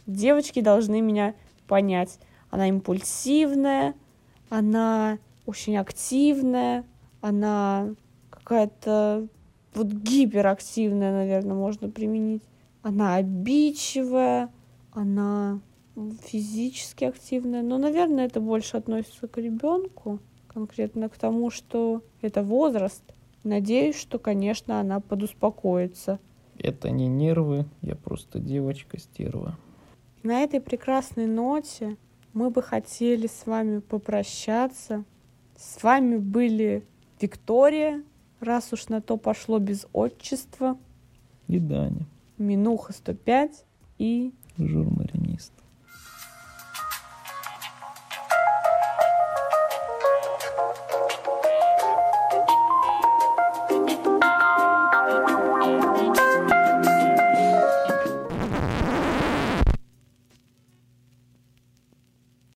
Девочки 0.07 0.61
должны 0.61 1.01
меня 1.01 1.35
понять. 1.67 2.19
Она 2.51 2.69
импульсивная, 2.69 3.95
она 4.49 5.19
очень 5.47 5.77
активная, 5.77 6.85
она 7.21 7.95
какая-то 8.31 9.29
вот 9.75 9.87
гиперактивная, 9.89 11.13
наверное, 11.13 11.55
можно 11.55 11.91
применить. 11.91 12.43
Она 12.83 13.17
обидчивая, 13.17 14.51
она 14.93 15.61
физически 16.25 17.05
активная. 17.05 17.63
Но, 17.63 17.77
наверное, 17.77 18.27
это 18.27 18.41
больше 18.41 18.77
относится 18.77 19.29
к 19.29 19.37
ребенку, 19.37 20.21
конкретно 20.47 21.09
к 21.09 21.19
тому, 21.19 21.51
что 21.51 22.03
это 22.23 22.43
возраст– 22.43 23.03
Надеюсь, 23.49 23.97
что, 23.97 24.19
конечно, 24.19 24.79
она 24.79 25.01
подуспокоится. 25.01 26.21
Это 26.59 26.91
не 26.91 27.07
нервы, 27.07 27.65
я 27.81 27.97
просто 27.97 28.41
девочка-стерва. 28.41 29.57
На 30.23 30.43
этой 30.43 30.61
прекрасной 30.61 31.25
ноте 31.25 31.97
мы 32.35 32.51
бы 32.51 32.61
хотели 32.61 33.27
с 33.27 33.47
вами 33.47 33.79
попрощаться. 33.79 35.03
С 35.57 35.83
вами 35.83 36.19
были 36.19 36.85
Виктория, 37.23 38.03
раз 38.41 38.75
уж 38.75 38.89
на 38.89 39.01
то 39.01 39.17
пошло 39.17 39.59
без 39.59 39.87
отчества. 39.95 40.77
И 41.47 41.59
Даня. 41.59 42.07
Минуха 42.37 42.93
105 42.93 43.65
и... 43.97 44.35
Журмаринист. 44.59 45.28